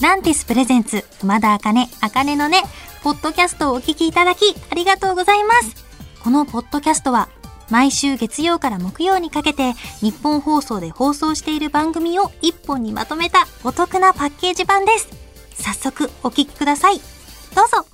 [0.00, 2.62] ランティスプレゼンツ、まだあかね、あかねのね、
[3.02, 5.84] ポッドキャストをお聞きいただき、ありがとうございます。
[6.24, 7.28] このポッドキャストは、
[7.68, 15.08] 毎週月曜から木曜にかけて、日本放送で放送している番組を一本にまとめたお得なパッケージ版です。
[15.54, 16.98] 早速、お聞きください。
[17.54, 17.84] どうぞ。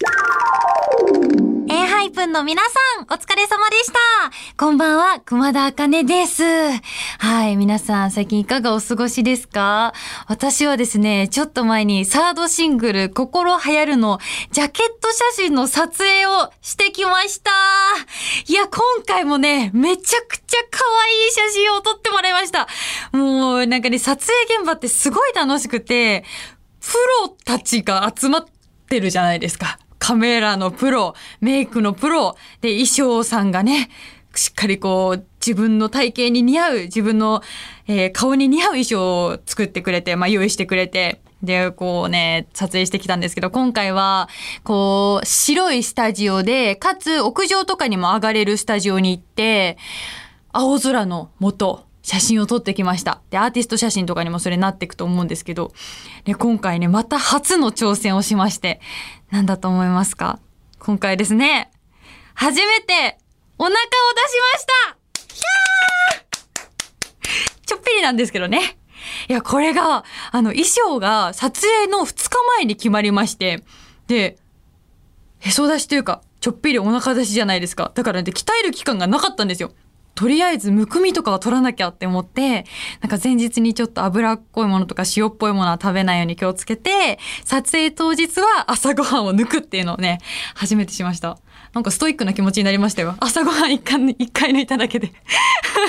[2.27, 2.71] エーハイプンの皆さ
[3.01, 3.99] ん、お疲れ様でした。
[4.57, 6.43] こんばんは、熊田茜です。
[7.19, 9.93] はい、皆さん、最近いかがお過ごしですか？
[10.27, 14.19] 私はですね、ちょっと前にサードシングル、心流行るの、
[14.51, 17.51] ジャケット写真の撮影をしてきました。
[18.49, 22.67] いや、今回もね、めちゃくちゃ可愛い写真を撮ってもらいました。
[23.13, 26.25] もう、なんかね、撮影現場ってすごい楽しくて、
[26.81, 28.45] プロたちが集まっ
[28.89, 29.79] てるじゃないですか。
[30.07, 33.91] カメラのプロ、メイクのプロ、で、衣装さんがね、
[34.37, 37.43] しっかりこう、自分の体型に似合う、自分の、
[37.89, 44.29] えー、顔に似合う衣装を作ってくれて、まあ、用意してくれて、で、こうね、撮影してきたんですけど、今回は、
[44.63, 49.77] こう、白いスタジオで、かつ屋上とかにも上がれるスタジオに行って、
[50.53, 53.21] 青空の下、写真を撮ってきました。
[53.31, 55.73] で、アーティスト写真とかにもそれなっていくと思うんですけど、
[56.25, 58.81] で、今回ね、また初の挑戦をしまして、
[59.33, 60.39] なんだと思いますか？
[60.79, 61.73] 今回ですね、
[62.35, 63.19] 初めて
[63.59, 63.87] お腹を出し
[64.55, 68.79] ましたひゃーちょっぴりなんですけどね。
[69.29, 73.65] いや、これが、あの、衣装が撮影の2日前に決まりまして、
[74.07, 74.39] で、
[75.41, 77.91] へそ出しというか、ちょっぴりお腹出しじゃないですか。
[77.97, 79.73] だからね、鍛える期間がなかったんですよ。
[80.17, 82.65] とりあえずむくみとかは取らなきゃって思って、
[83.03, 90.19] なんか前日にちょっと脂っこいものとか塩っぽいものは食べないように気をつけて、撮影当日は朝ごはんを抜くっていうのをね、
[90.55, 91.39] 初めてしました。
[91.75, 93.15] なんかストイックな気持ちになりましたよ。
[93.21, 95.13] 朝ごはん一回一回抜いただけで。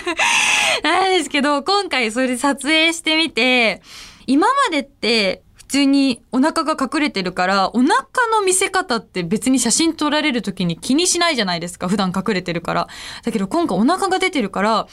[0.84, 3.82] なんですけど、今回それで撮影してみて、
[4.26, 7.90] 今までって通にお腹が隠れてるから、お腹
[8.32, 11.88] の見せ方って別に写真撮られる時に気にしないじゃないですか。
[11.88, 12.88] 普段隠れてるから。
[13.24, 14.88] だけど今回お腹が出てるから、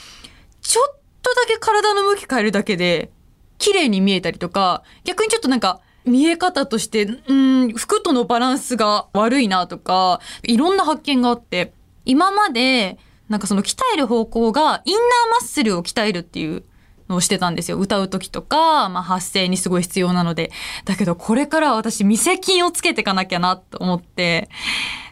[0.60, 3.10] ちょっとだけ体の向き変えるだけで、
[3.58, 11.72] 綺麗に見えたりとか、逆にちょっとなんか、見え方として、うん、服とのバランスが悪いなとか、いろんな発見があって、
[12.04, 12.98] 今まで、
[13.28, 16.62] なんかその鍛える方向が、インナーマッスルを鍛えるっていう
[17.08, 17.78] のをしてたんですよ。
[17.78, 20.50] 歌う時とか、まあ、発声にすごい必要なので。
[20.84, 24.48] だけどこれから私、見せ筋をつけていかなきゃなと思って、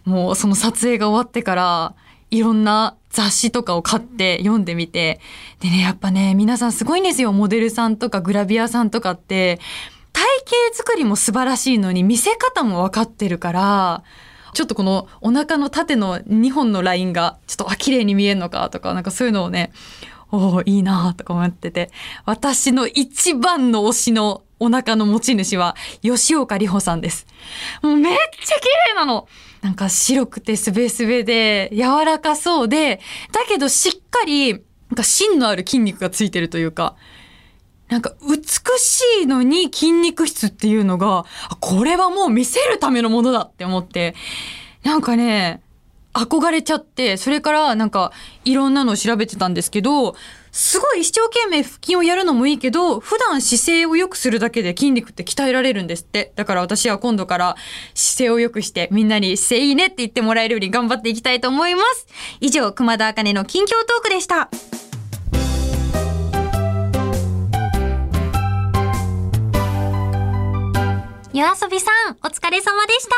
[0.05, 1.95] もうその撮影が終わってから、
[2.31, 5.21] いろんな雑誌とかを買って読んでみて。
[5.61, 7.33] でね、やっぱね、皆さんすごいんですよ。
[7.33, 9.61] モデルさんとかグラビアさんとかって、
[10.13, 10.23] 体
[10.71, 14.03] 型作りも素晴らしいのに見せ方も分かってるから、
[14.55, 19.73] ちょっとこのお腹の縦の2本のラインがちょっとあ綺麗に見えるのかとか、なんかそういうのをね、
[20.33, 21.91] おおいいなとか思ってて、
[22.25, 27.27] 私の一番の推しのお腹の持ち主は吉岡里帆さんです。
[27.83, 29.29] もうめっちゃ綺麗なの。
[29.61, 33.01] なんか白くてすべすべで柔らかそうで、
[33.33, 34.63] だけどしっかり、なん
[34.97, 36.97] か芯のある筋肉がついてるというか、
[37.89, 38.39] なんか美
[38.79, 41.27] しいのに筋肉質っていうのが、
[41.61, 44.15] これはもう見せるためのものだって思って、
[44.83, 45.61] なんかね、
[46.15, 48.13] 憧れちゃって、それからなんか
[48.45, 50.15] いろんなのを調べてたんですけど、
[50.51, 56.33] すごい一生懸命腹筋をやるのもいいけど、普段姿勢を良くするだけで筋肉って鍛えられるんですって。
[56.37, 57.57] だから私は今度から
[57.95, 62.07] 姿勢を良くしてみんなに姿勢いいねって言ってもらえるように頑張っていきたいと思います。
[62.41, 64.51] 以上、熊田茜の近況トークでした。
[71.35, 73.15] 夜遊びさん、お疲れ様でした。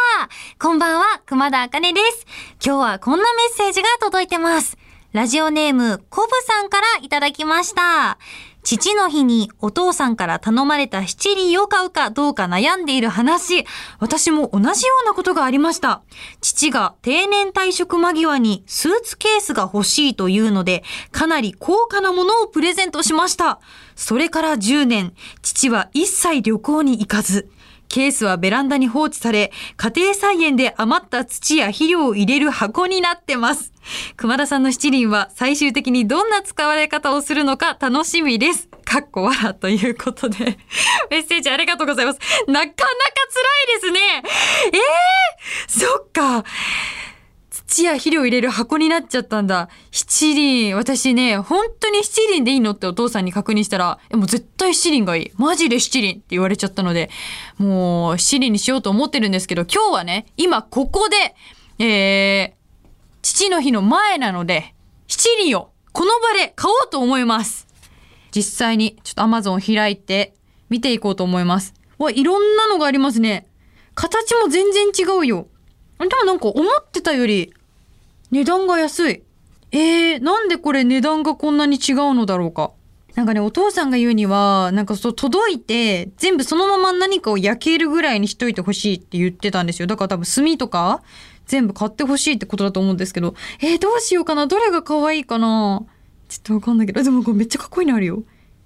[0.64, 2.26] こんばんは、熊田茜です。
[2.64, 4.78] 今日はこんなメッセージが届いてます。
[5.10, 8.18] ラジオネーム、コブさんからいただきました。
[8.62, 13.66] 父の日にお父さんから頼まれた七輪を買うかどうか悩んでいる話、
[13.98, 16.02] 私も同じようなことがありました。
[16.40, 23.58] 父が定年退職間際にスーツケースが欲しいというので、かなり高価なものをプレゼントしました。
[23.96, 27.50] それから10年、父は一切旅行に行かず、
[27.88, 33.72] ケースはベランダに放置され、家庭菜園で余った土や肥料を入れる箱になってます。
[34.16, 38.68] 熊田さんの七輪は最終的にどんな使われ方をするのか楽しみです。
[38.84, 40.58] かっこわらということで
[41.10, 42.18] メッセージありがとうございます。
[42.46, 44.00] なかなか辛いですね。
[44.72, 46.44] ええー、そっか。
[47.74, 49.68] 土や肥料入れる箱になっちゃったんだ。
[49.90, 55.32] 七輪、私ね、本当に七輪でいいのってお父さんに確認したら、もう絶対七輪がいい。
[55.38, 57.10] マジで七輪って言われちゃったので、
[57.58, 61.34] もう七輪にしようと思ってるんですけど、今日はね、今ここで、
[61.84, 62.88] えー、
[63.22, 64.72] 父の日の前なので、
[65.08, 67.66] 七輪をこの場で買おうと思います。
[68.30, 70.34] 実際にちょっと Amazon 開いて
[70.70, 71.74] 見ていこうと思います。
[71.98, 73.48] わ、いろんなのがありますね。
[73.96, 75.48] 形も全然違うよ。
[75.98, 77.52] でもなんか思ってたより
[78.30, 79.22] 値段が安い。
[79.70, 82.72] えー、なんでこれ値段がこんなに違うのだろうか。
[83.14, 89.86] なんかね、お父さんが言うには、なんかそう届いて、全部そのまま何かを焼けるぐらいにしといてほしいって言ってたんですよ。
[89.86, 91.02] だから多分炭とか
[91.46, 94.48] 全部買ってほしいってことだと思うんですけど、えー、どうしようかな？
[94.48, 95.84] どれが可愛いかな？
[96.28, 98.24] ちょっとわかんないけど、でもこれめっちゃかっこいいのあるよ。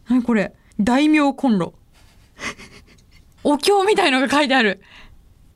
[0.08, 0.55] 何これ？
[0.81, 1.75] 大名コンロ。
[3.44, 4.81] お経みたいのが書いてある。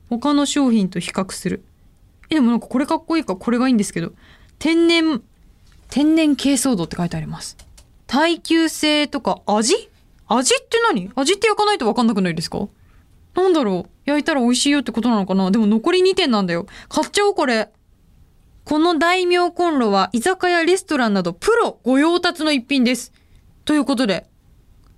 [0.09, 1.63] 他の商品と比較する。
[2.33, 4.11] え、でもなんかこれかっこいいかこれがいいんですけど、
[4.57, 5.21] 天然、
[5.91, 7.57] 天然珪藻土って書いてあります。
[8.07, 9.75] 耐久性とか味？
[10.27, 11.11] 味って何？
[11.15, 12.67] 味って焼かないとわかんなくないですか？
[13.35, 13.89] なんだろう？
[14.05, 15.51] 焼いたら美味しいよってことなのかな？
[15.51, 16.65] でも残り2点なんだよ。
[16.89, 17.69] 買っちゃおうこれ。
[18.65, 23.13] この大名コンロは居酒屋レストランなどプロ御用達の一品です。
[23.65, 24.25] ということで、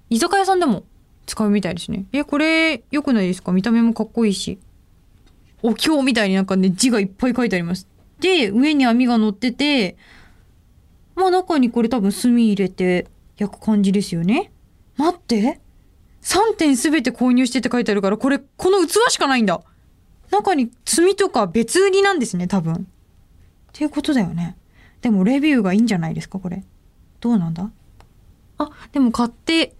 [0.09, 0.83] 居酒屋さんでも
[1.25, 2.05] 使うみたいですね。
[2.13, 3.51] え、これ良くないですか？
[3.51, 4.59] 見た目もかっこいいし。
[5.67, 7.87] お経みたいになんかね、字がいっぱい書いてあります。
[8.19, 9.97] で、上に網が乗ってて、
[11.15, 13.07] まあ中にこれ多分炭入れて
[13.37, 14.51] 焼く感じですよね。
[14.95, 15.59] 待って。
[16.21, 19.61] 3点すべて購入してって書いてあるから、これ、この器しかないんだ。
[20.31, 22.73] 中に炭とか別売りなんですね、多分。
[22.73, 22.77] っ
[23.73, 24.57] ていうことだよね。
[25.01, 26.63] でもレビューがいいんじゃないですか、これ。
[27.19, 27.69] どうなんだ？
[28.57, 29.74] あ、でも買って、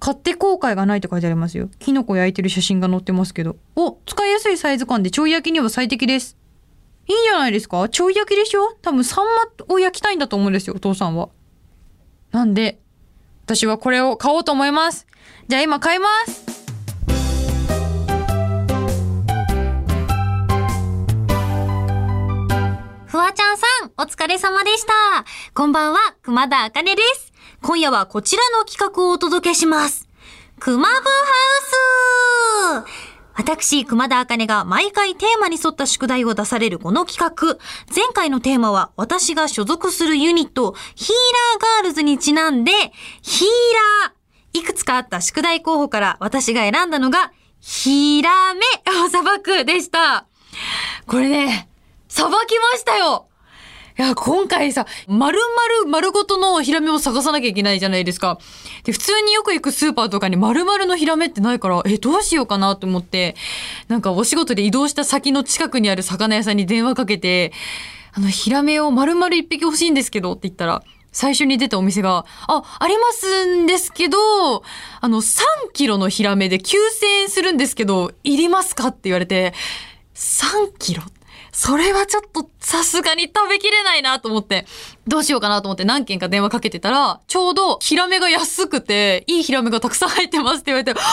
[0.00, 1.70] 買って後悔がないって書いてありますよ。
[1.78, 3.56] キノコ焼いてる写真が載ってますけど。
[3.74, 6.36] お、使いやすいサイズ感でちょい焼きには最適です。
[7.06, 7.88] いいんじゃないですか？
[7.88, 8.74] ちょい焼きでしょ？
[8.82, 9.24] 多分サン
[9.68, 11.28] マを焼きたいんだと思うんですよ、お父さんは。
[12.32, 12.80] なんで、
[13.44, 15.06] 私はこれを買おうと思います。
[15.48, 16.44] じゃあ今買います。
[23.06, 24.92] フワちゃんさん、お疲れ様でした。
[25.52, 27.33] こんばんは、熊田あかねです。
[27.64, 30.06] 今夜はこちらの企画をお届けします。
[30.60, 30.92] 熊部ハ
[32.82, 32.86] ウス
[33.34, 37.56] 私、熊田茜が毎回テーマに沿った宿題を出されるこの企画。
[37.88, 42.70] 前回のテーマは私が所属するユニット、ヒーラーガールズにちなんで、
[43.22, 43.48] ヒー
[44.04, 44.60] ラー。
[44.60, 48.60] いくつかあった宿題候補から私が選んだのが、ヒラメ
[49.06, 50.26] をさばくでした。
[51.06, 51.70] これね、
[52.08, 53.26] さばきましたよ
[53.96, 58.40] いや、今回さ、丸々丸ごとのヒラメを探さなきゃいけないじゃないですか。
[58.82, 63.36] で、普通によく行くスーパーとかに丸々のヒラメってないから、え、どうしようかなと思って、
[63.86, 67.52] なんかお仕事で移動した先の近くにある魚屋さんに電話かけて、
[68.12, 70.82] あの、ヒラメを丸々一匹欲しいんですけどって言ったら、
[71.12, 74.18] 最初に出たお店が、あ、ありますんですけど、
[75.00, 75.40] あの、3
[75.72, 76.72] キロのヒラメで9000
[77.20, 79.54] 円するんですけど、いりますかって言われて、
[80.16, 81.04] 3キロ
[81.54, 84.66] それはちょっとさすがに食べきれないなと思って、
[85.06, 91.04] どうしようかなと思って何件か電話かけてたら、ちょうどヒラメが安くて、いいヒラメがたくさん入ってますって言われて、おこれ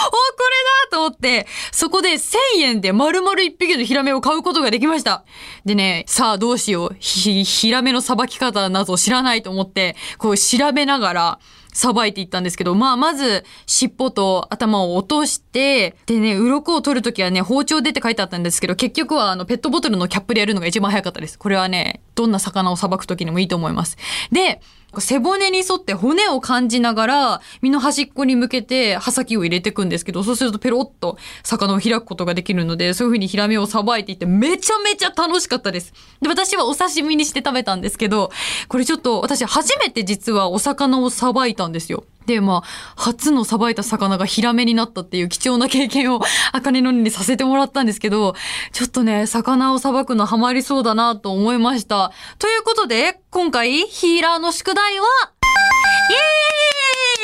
[0.90, 5.24] だと思って、そこで1000円で丸々1匹のヒラメを買うことができました。
[5.64, 6.96] でね、さあどうしよう。
[7.00, 11.40] ヒラメのさばき方など知らないと思って、こう調べながら、
[11.74, 21.40] さばいていったんですけど、まあ、まず、尻尾と頭を落として、でね、鱗を取るときはね、包丁でって書いてあったんですけど、結局はあの、ペットボトルのキャップでやるのが一番早かったです。
[21.40, 23.98] これはね、どんな魚をさばくときにもいいと思います。
[24.32, 24.62] で、
[25.00, 35.94] 背骨に沿って骨を感じながら、身の端っこに向けて刃先を入れていくんですけど、そうするとペロッと魚を開くことができるので、そういう風にヒラメをさばいていってめちゃめちゃ楽しかったです。
[36.22, 38.32] で、私はお刺身にして食べたんですけど、
[38.68, 42.04] これちょっと私初めて実はお魚をさばいたんですよ。
[42.32, 46.22] で、まあ、初のさばいた魚がヒラメになったっていう貴重な経験を、
[46.52, 48.36] あかねのにさせてもらったんですけど、
[48.72, 52.12] ちょっとね、魚をさばくのハマりそうだなと思いました。
[52.40, 55.06] ということで、今回、ヒーラーの宿題は、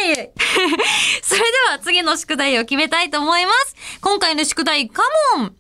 [0.06, 0.30] イエーイ
[1.24, 3.76] それでは次の宿題を決めたいと思います。
[4.02, 5.04] 今回の宿題、カ
[5.38, 5.56] モン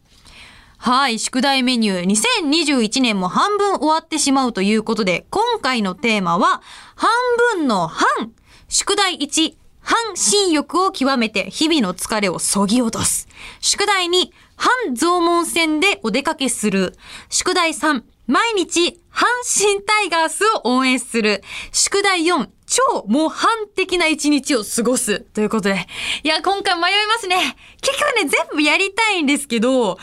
[0.77, 2.05] はい、宿題メニュー
[2.43, 6.61] 2021年も半分終わってしまうということで、今回のテーマは、
[6.95, 7.09] 半
[7.55, 8.31] 分の半
[8.69, 13.29] 宿題1、半身欲を極めて日々の疲れをそぎ落とす。
[13.61, 16.93] 宿題2、半増門戦でお出かけする。
[17.29, 21.41] 宿題3、毎日、阪神タイガースを応援する。
[21.71, 25.21] 宿題4、超模範的な一日を過ごす。
[25.21, 25.87] ということで。
[26.23, 27.55] いや、今回迷いますね。
[27.81, 29.97] 結局ね、全部やりたいんですけど、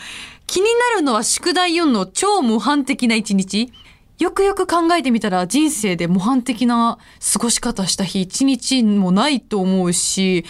[0.47, 3.71] 気になるのは宿題4の超模範的な一日。
[4.17, 6.97] よくよく考えてみたら人生で模範的な
[7.33, 10.45] 過ごし方した日一日もないと思うし、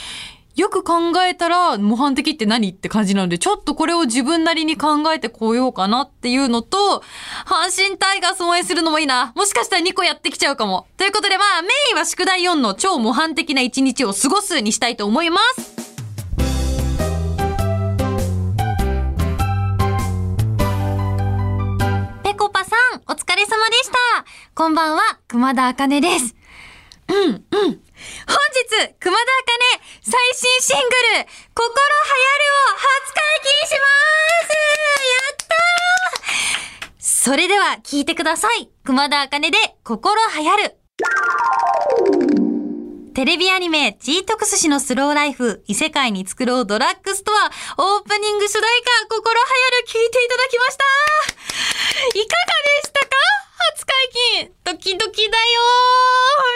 [0.56, 7.04] よく考えたら模範的って何って感じなので、ちょっとこれを自分なりに考えてこようかなっていうのと、
[7.46, 9.34] 阪神タイガース応援するのもいいな。
[9.36, 10.88] もしかしたら2個やってきちゃうかも。
[10.98, 15.75] ということでまあ、メインは宿題4の超模範的な一日を過ごすにしたいと思います。
[23.36, 24.26] れ様でした。
[24.54, 26.36] こんばんは、熊田茜です。
[27.08, 27.28] うん、うん。
[27.28, 27.82] 本日、
[29.00, 29.58] 熊田茜
[30.02, 33.86] 最新シングル、心流行るを初解禁しま
[34.48, 34.52] す
[34.96, 38.70] やったーそれでは聞いてください。
[38.84, 42.45] 熊田茜で心流行る。
[43.16, 48.62] テレビアニメ、ジートクス氏のスローライフ、異世界に作ろうドラッグストア、オープニング主題
[49.08, 50.84] 歌、心流行る、聞いていただきました。
[52.10, 53.16] いかがでしたか？
[53.74, 53.96] 初解
[54.44, 55.44] 禁ドキドキだよ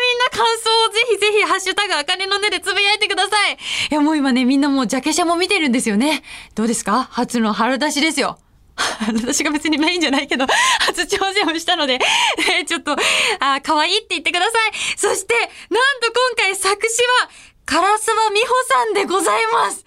[0.01, 3.53] みんな感想をぜひぜひ、ハッシュタグ、あかねのねでつぶやいてください。
[3.91, 6.23] いや、もう今ね、みんなもうジャケ写も見てるんですよね。
[6.55, 7.07] どうですか？
[7.09, 8.37] 初の春出しですよ。
[9.13, 10.45] 私が別にメインじゃないけど、
[10.79, 11.99] 初挑戦をしたので、
[12.37, 12.95] えーちょっと、
[13.39, 14.71] あ、可愛いって言ってください。
[14.97, 17.29] そして、なんと今回作詞は、
[17.65, 19.85] 唐沢美穂さんでございます。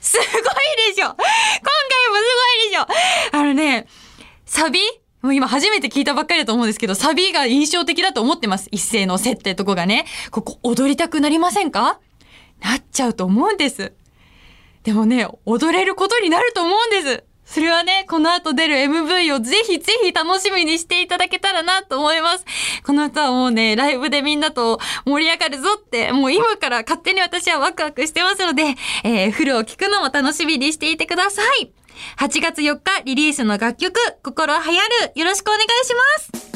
[0.00, 0.26] すごい
[0.88, 2.86] でしょ今回もすごいでしょ
[3.32, 3.86] あのね、
[4.44, 4.80] サビ
[5.22, 8.68] もう今初めて聞いたばっかりだと思うんですけど、サビが印象的だと思ってます。
[8.70, 10.06] 一斉のせってとこがね。
[10.30, 11.98] ここ踊りたくなりませんか？
[12.60, 13.92] なっちゃうと思うんです。
[14.84, 17.24] でもね、踊れることになると思うんです。
[17.46, 22.44] それはね、この後出る MV をぜひぜひ楽しみにしていただけたらなと思います。
[22.84, 28.74] この歌はもうね、ライブでみんなと盛り上がるぞって、もう今から勝手に私はワクワクしてますので、
[29.04, 31.70] えー、フルを聴くのも楽しみにしていてください。
[32.18, 35.94] 8月4日リリースの楽曲、心流行る、よろしくお願いし
[36.34, 36.55] ます。